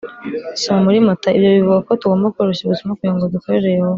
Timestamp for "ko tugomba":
1.87-2.33